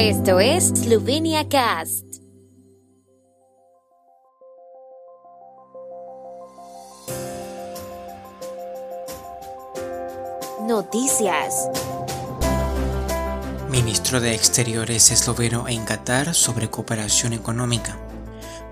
Esto 0.00 0.38
es 0.38 0.68
Slovenia 0.68 1.48
Cast. 1.48 2.04
Noticias. 10.68 11.68
Ministro 13.68 14.20
de 14.20 14.36
Exteriores 14.36 15.10
esloveno 15.10 15.66
en 15.66 15.84
Qatar 15.84 16.32
sobre 16.32 16.70
cooperación 16.70 17.32
económica. 17.32 17.98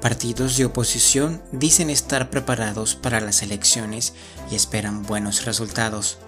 Partidos 0.01 0.57
de 0.57 0.67
oposición 0.67 1.43
dicen 1.51 1.91
estar 1.91 2.31
preparados 2.31 2.95
para 2.95 3.21
las 3.21 3.43
elecciones 3.43 4.15
y 4.49 4.55
esperan 4.55 5.03
buenos 5.03 5.45
resultados 5.45 6.19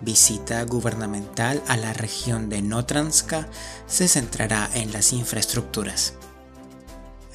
visita 0.00 0.62
gubernamental 0.64 1.62
a 1.68 1.76
la 1.76 1.92
región 1.92 2.48
de 2.48 2.62
Notranska 2.62 3.48
se 3.86 4.08
centrará 4.08 4.70
en 4.74 4.92
las 4.92 5.12
infraestructuras. 5.12 6.14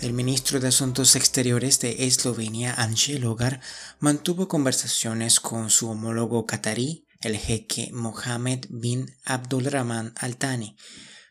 El 0.01 0.13
ministro 0.13 0.59
de 0.59 0.69
Asuntos 0.69 1.17
Exteriores 1.17 1.79
de 1.81 2.05
Eslovenia, 2.05 2.73
Anže 2.73 3.19
Logar, 3.19 3.59
mantuvo 3.99 4.47
conversaciones 4.47 5.41
con 5.41 5.69
su 5.69 5.89
homólogo 5.89 6.45
catarí, 6.45 7.05
el 7.21 7.35
jeque 7.35 7.89
Mohammed 7.91 8.65
bin 8.69 9.13
Abdulrahman 9.25 10.13
Al 10.15 10.37
Thani, 10.37 10.77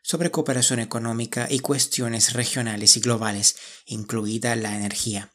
sobre 0.02 0.30
cooperación 0.30 0.80
económica 0.80 1.46
y 1.50 1.60
cuestiones 1.60 2.34
regionales 2.34 2.96
y 2.98 3.00
globales, 3.00 3.56
incluida 3.86 4.54
la 4.54 4.76
energía. 4.76 5.32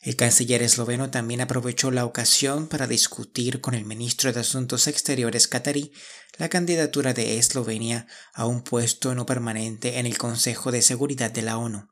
El 0.00 0.14
canciller 0.14 0.62
esloveno 0.62 1.10
también 1.10 1.40
aprovechó 1.40 1.90
la 1.90 2.04
ocasión 2.04 2.68
para 2.68 2.86
discutir 2.86 3.60
con 3.60 3.74
el 3.74 3.84
ministro 3.84 4.32
de 4.32 4.40
Asuntos 4.40 4.86
Exteriores 4.86 5.48
catarí 5.48 5.92
la 6.36 6.48
candidatura 6.48 7.14
de 7.14 7.38
Eslovenia 7.38 8.06
a 8.32 8.46
un 8.46 8.62
puesto 8.62 9.14
no 9.16 9.26
permanente 9.26 9.98
en 9.98 10.06
el 10.06 10.16
Consejo 10.16 10.70
de 10.70 10.82
Seguridad 10.82 11.32
de 11.32 11.42
la 11.42 11.58
ONU. 11.58 11.88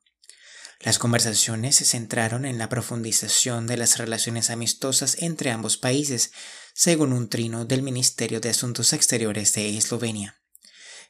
Las 0.81 0.99
conversaciones 0.99 1.77
se 1.77 1.85
centraron 1.85 2.45
en 2.45 2.59
la 2.59 2.69
profundización 2.69 3.67
de 3.67 3.77
las 3.77 3.99
relaciones 3.99 4.51
amistosas 4.51 5.17
entre 5.21 5.51
ambos 5.51 5.77
países, 5.77 6.31
según 6.75 7.13
un 7.13 7.29
trino 7.29 7.65
del 7.65 7.83
Ministerio 7.83 8.41
de 8.41 8.51
Asuntos 8.51 8.93
Exteriores 8.93 9.53
de 9.55 9.77
Eslovenia. 9.77 10.37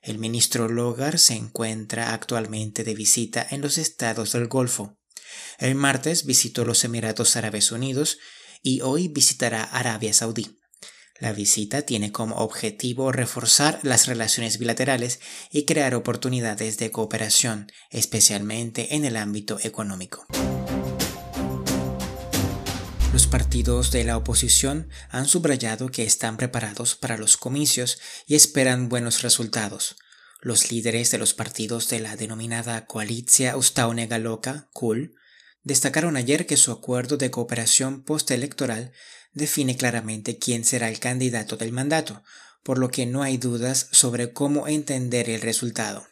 El 0.00 0.18
ministro 0.18 0.68
Logar 0.68 1.18
se 1.18 1.34
encuentra 1.34 2.14
actualmente 2.14 2.84
de 2.84 2.94
visita 2.94 3.46
en 3.50 3.60
los 3.60 3.76
estados 3.76 4.32
del 4.32 4.46
Golfo. 4.46 4.96
El 5.58 5.74
martes 5.74 6.26
visitó 6.26 6.64
los 6.64 6.84
Emiratos 6.84 7.36
Árabes 7.36 7.72
Unidos 7.72 8.18
y 8.62 8.82
hoy 8.82 9.08
visitará 9.08 9.64
Arabia 9.64 10.12
Saudí. 10.12 10.58
La 11.18 11.32
visita 11.32 11.82
tiene 11.82 12.12
como 12.12 12.36
objetivo 12.36 13.10
reforzar 13.10 13.80
las 13.82 14.06
relaciones 14.06 14.58
bilaterales 14.58 15.18
y 15.50 15.64
crear 15.64 15.94
oportunidades 15.94 16.76
de 16.76 16.90
cooperación, 16.90 17.72
especialmente 17.90 18.96
en 18.96 19.06
el 19.06 19.16
ámbito 19.16 19.58
económico. 19.62 20.26
Los 23.14 23.26
partidos 23.26 23.92
de 23.92 24.04
la 24.04 24.18
oposición 24.18 24.90
han 25.08 25.26
subrayado 25.26 25.88
que 25.88 26.04
están 26.04 26.36
preparados 26.36 26.96
para 26.96 27.16
los 27.16 27.38
comicios 27.38 27.98
y 28.26 28.34
esperan 28.34 28.90
buenos 28.90 29.22
resultados. 29.22 29.96
Los 30.42 30.70
líderes 30.70 31.10
de 31.12 31.16
los 31.16 31.32
partidos 31.32 31.88
de 31.88 32.00
la 32.00 32.16
denominada 32.16 32.84
Coalicia 32.84 33.56
Ustaune 33.56 34.06
Galoka, 34.06 34.68
KUL, 34.74 35.14
destacaron 35.66 36.16
ayer 36.16 36.46
que 36.46 36.56
su 36.56 36.70
acuerdo 36.70 37.16
de 37.16 37.32
cooperación 37.32 38.04
postelectoral 38.04 38.92
define 39.32 39.76
claramente 39.76 40.38
quién 40.38 40.64
será 40.64 40.88
el 40.88 41.00
candidato 41.00 41.56
del 41.56 41.72
mandato, 41.72 42.22
por 42.62 42.78
lo 42.78 42.88
que 42.88 43.04
no 43.04 43.24
hay 43.24 43.36
dudas 43.36 43.88
sobre 43.90 44.32
cómo 44.32 44.68
entender 44.68 45.28
el 45.28 45.40
resultado. 45.40 46.06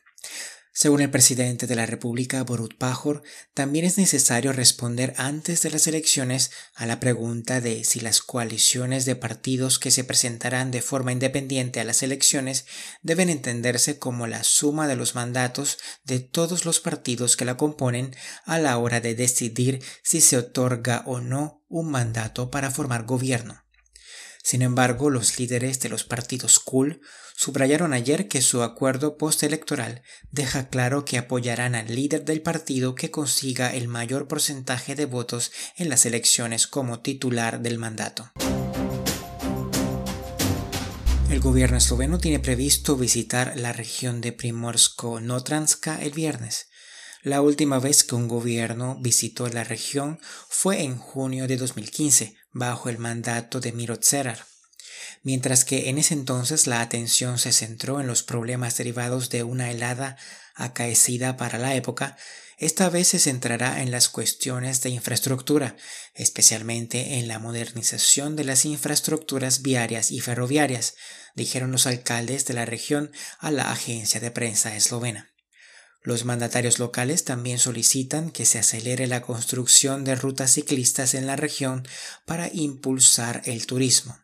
Según 0.76 1.02
el 1.02 1.10
presidente 1.10 1.68
de 1.68 1.76
la 1.76 1.86
República, 1.86 2.42
Borut 2.42 2.76
Pajor, 2.76 3.22
también 3.54 3.84
es 3.84 3.96
necesario 3.96 4.52
responder 4.52 5.14
antes 5.18 5.62
de 5.62 5.70
las 5.70 5.86
elecciones 5.86 6.50
a 6.74 6.84
la 6.84 6.98
pregunta 6.98 7.60
de 7.60 7.84
si 7.84 8.00
las 8.00 8.20
coaliciones 8.20 9.04
de 9.04 9.14
partidos 9.14 9.78
que 9.78 9.92
se 9.92 10.02
presentarán 10.02 10.72
de 10.72 10.82
forma 10.82 11.12
independiente 11.12 11.78
a 11.78 11.84
las 11.84 12.02
elecciones 12.02 12.66
deben 13.02 13.30
entenderse 13.30 14.00
como 14.00 14.26
la 14.26 14.42
suma 14.42 14.88
de 14.88 14.96
los 14.96 15.14
mandatos 15.14 15.78
de 16.02 16.18
todos 16.18 16.64
los 16.64 16.80
partidos 16.80 17.36
que 17.36 17.44
la 17.44 17.56
componen 17.56 18.12
a 18.44 18.58
la 18.58 18.76
hora 18.78 19.00
de 19.00 19.14
decidir 19.14 19.80
si 20.02 20.20
se 20.20 20.36
otorga 20.36 21.04
o 21.06 21.20
no 21.20 21.62
un 21.68 21.88
mandato 21.92 22.50
para 22.50 22.72
formar 22.72 23.04
gobierno. 23.04 23.63
Sin 24.44 24.60
embargo, 24.60 25.08
los 25.08 25.38
líderes 25.38 25.80
de 25.80 25.88
los 25.88 26.04
partidos 26.04 26.58
cool 26.58 27.00
subrayaron 27.34 27.94
ayer 27.94 28.28
que 28.28 28.42
su 28.42 28.62
acuerdo 28.62 29.16
postelectoral 29.16 30.02
deja 30.30 30.68
claro 30.68 31.06
que 31.06 31.16
apoyarán 31.16 31.74
al 31.74 31.94
líder 31.94 32.26
del 32.26 32.42
partido 32.42 32.94
que 32.94 33.10
consiga 33.10 33.74
el 33.74 33.88
mayor 33.88 34.28
porcentaje 34.28 34.94
de 34.94 35.06
votos 35.06 35.50
en 35.78 35.88
las 35.88 36.04
elecciones 36.04 36.66
como 36.66 37.00
titular 37.00 37.62
del 37.62 37.78
mandato. 37.78 38.32
El 41.30 41.40
gobierno 41.40 41.78
esloveno 41.78 42.18
tiene 42.18 42.38
previsto 42.38 42.98
visitar 42.98 43.54
la 43.56 43.72
región 43.72 44.20
de 44.20 44.36
Primorsko-Notranska 44.36 46.02
el 46.02 46.10
viernes. 46.10 46.68
La 47.24 47.40
última 47.40 47.78
vez 47.78 48.04
que 48.04 48.14
un 48.14 48.28
gobierno 48.28 48.98
visitó 49.00 49.48
la 49.48 49.64
región 49.64 50.20
fue 50.50 50.82
en 50.82 50.98
junio 50.98 51.48
de 51.48 51.56
2015, 51.56 52.36
bajo 52.52 52.90
el 52.90 52.98
mandato 52.98 53.60
de 53.60 53.72
Miro 53.72 53.96
Cerar. 53.98 54.44
Mientras 55.22 55.64
que 55.64 55.88
en 55.88 55.96
ese 55.96 56.12
entonces 56.12 56.66
la 56.66 56.82
atención 56.82 57.38
se 57.38 57.52
centró 57.52 57.98
en 57.98 58.06
los 58.06 58.22
problemas 58.22 58.76
derivados 58.76 59.30
de 59.30 59.42
una 59.42 59.70
helada 59.70 60.18
acaecida 60.54 61.38
para 61.38 61.56
la 61.56 61.74
época, 61.74 62.18
esta 62.58 62.90
vez 62.90 63.08
se 63.08 63.18
centrará 63.18 63.80
en 63.80 63.90
las 63.90 64.10
cuestiones 64.10 64.82
de 64.82 64.90
infraestructura, 64.90 65.76
especialmente 66.12 67.14
en 67.20 67.26
la 67.26 67.38
modernización 67.38 68.36
de 68.36 68.44
las 68.44 68.66
infraestructuras 68.66 69.62
viarias 69.62 70.10
y 70.10 70.20
ferroviarias, 70.20 70.94
dijeron 71.34 71.72
los 71.72 71.86
alcaldes 71.86 72.44
de 72.44 72.52
la 72.52 72.66
región 72.66 73.12
a 73.38 73.50
la 73.50 73.72
agencia 73.72 74.20
de 74.20 74.30
prensa 74.30 74.76
eslovena. 74.76 75.33
Los 76.06 76.26
mandatarios 76.26 76.78
locales 76.78 77.24
también 77.24 77.58
solicitan 77.58 78.30
que 78.30 78.44
se 78.44 78.58
acelere 78.58 79.06
la 79.06 79.22
construcción 79.22 80.04
de 80.04 80.14
rutas 80.14 80.52
ciclistas 80.52 81.14
en 81.14 81.26
la 81.26 81.34
región 81.34 81.88
para 82.26 82.50
impulsar 82.52 83.40
el 83.46 83.64
turismo. 83.64 84.18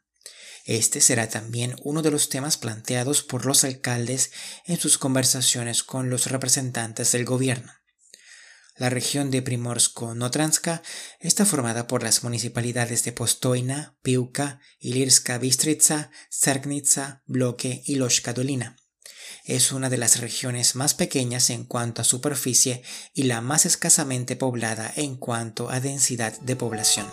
Este 0.67 1.01
será 1.01 1.31
también 1.31 1.75
uno 1.83 2.03
de 2.03 2.11
los 2.11 2.29
temas 2.29 2.59
planteados 2.59 3.23
por 3.23 3.47
los 3.47 3.65
alcaldes 3.65 4.31
en 4.67 4.79
sus 4.79 4.99
conversaciones 4.99 5.83
con 5.83 6.11
los 6.11 6.27
representantes 6.27 7.13
del 7.13 7.25
gobierno. 7.25 7.73
La 8.77 8.91
región 8.91 9.31
de 9.31 9.41
Primorsko-Notranska 9.41 10.83
está 11.19 11.47
formada 11.47 11.87
por 11.87 12.03
las 12.03 12.23
municipalidades 12.23 13.05
de 13.05 13.13
Postoina, 13.13 13.97
Piuka, 14.03 14.61
Ilirska 14.81 15.39
Bistritsa, 15.39 16.11
Cerknica, 16.29 17.23
Bloque 17.25 17.83
y 17.87 17.95
Loshka 17.95 18.35
Dolina 18.35 18.77
es 19.45 19.73
una 19.73 19.89
de 19.89 19.99
las 19.99 20.21
regiones 20.21 20.77
más 20.77 20.95
pequeñas 20.95 21.51
en 21.51 21.65
cuanto 21.65 22.03
a 22.03 22.05
superficie 22.05 22.83
y 23.15 23.25
la 23.25 23.41
más 23.41 23.67
escasamente 23.67 24.37
poblada 24.37 24.93
en 24.97 25.17
cuanto 25.17 25.71
a 25.71 25.81
densidad 25.81 26.39
de 26.41 26.57
población. 26.57 27.07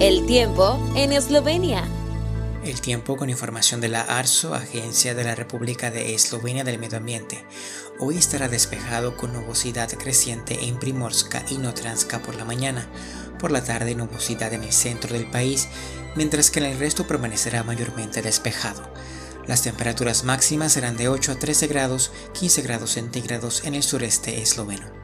El 0.00 0.26
tiempo 0.26 0.78
en 0.94 1.12
Eslovenia. 1.12 1.82
El 2.64 2.80
tiempo 2.80 3.16
con 3.16 3.30
información 3.30 3.80
de 3.80 3.88
la 3.88 4.02
ARSO, 4.02 4.54
Agencia 4.54 5.14
de 5.14 5.24
la 5.24 5.34
República 5.34 5.90
de 5.90 6.14
Eslovenia 6.14 6.64
del 6.64 6.78
Medio 6.78 6.98
Ambiente. 6.98 7.44
Hoy 7.98 8.18
estará 8.18 8.48
despejado 8.48 9.16
con 9.16 9.32
nubosidad 9.32 9.88
creciente 9.92 10.66
en 10.66 10.78
Primorska 10.78 11.44
y 11.48 11.58
Notranska 11.58 12.20
por 12.20 12.34
la 12.34 12.44
mañana. 12.44 12.88
Por 13.38 13.50
la 13.50 13.62
tarde 13.62 13.94
nubosidad 13.94 14.52
en 14.52 14.64
el 14.64 14.72
centro 14.72 15.12
del 15.12 15.30
país 15.30 15.68
mientras 16.16 16.50
que 16.50 16.60
en 16.60 16.66
el 16.66 16.78
resto 16.78 17.06
permanecerá 17.06 17.62
mayormente 17.62 18.22
despejado. 18.22 18.90
Las 19.46 19.62
temperaturas 19.62 20.24
máximas 20.24 20.72
serán 20.72 20.96
de 20.96 21.08
8 21.08 21.32
a 21.32 21.34
13 21.36 21.66
grados, 21.68 22.10
15 22.38 22.62
grados 22.62 22.90
centígrados 22.92 23.64
en 23.64 23.74
el 23.74 23.82
sureste 23.82 24.40
esloveno. 24.42 24.95